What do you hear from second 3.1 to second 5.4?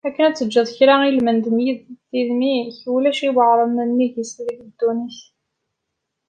i iweεren nnig-s deg ddunit.